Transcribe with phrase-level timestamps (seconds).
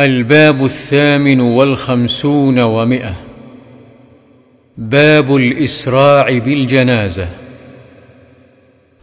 [0.00, 3.14] الباب الثامن والخمسون ومئة.
[4.78, 7.28] باب الإسراع بالجنازة.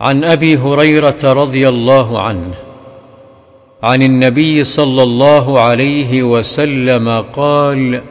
[0.01, 2.53] عن أبي هريرة رضي الله عنه
[3.83, 8.01] عن النبي صلى الله عليه وسلم قال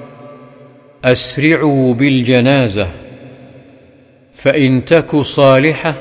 [1.04, 2.90] أسرعوا بالجنازة
[4.34, 5.94] فإن تك صالحة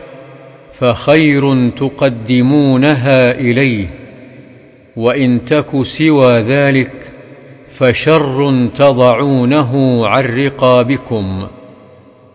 [0.73, 3.98] فخير تقدمونها إليه.
[4.99, 7.11] وإن تك سوى ذلك
[7.67, 11.47] فشر تضعونه عن رقابكم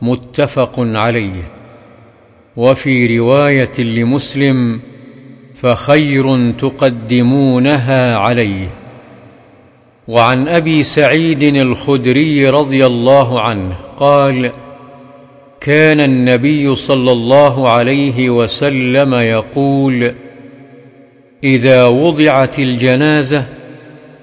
[0.02, 1.42] متفق عليه.
[2.56, 4.80] وفي رواية لمسلم
[5.54, 8.70] فخير تقدمونها عليه.
[10.08, 14.52] وعن أبي سعيد الخدري رضي الله عنه قال
[15.60, 20.14] كان النبي صلى الله عليه وسلم يقول
[21.44, 23.46] إذا وضعت الجنازة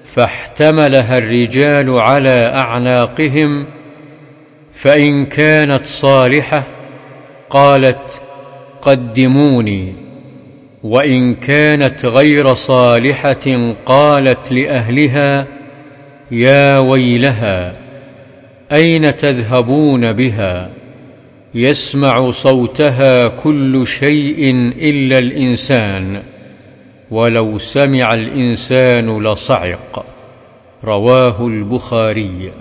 [0.04, 3.66] فاحتملها الرجال على أعناقهم
[4.72, 6.62] فإن كانت صالحة
[7.50, 8.22] قالت
[8.80, 9.94] قدموني
[10.82, 15.46] وإن كانت غير صالحة قالت لأهلها
[16.30, 17.72] يا ويلها
[18.72, 20.70] أين تذهبون بها؟
[21.54, 26.22] يسمع صوتها كل شيء إلا الإنسان.
[27.12, 30.04] ولو سمع الإنسان لصعق.
[30.84, 32.52] رواه البخاري.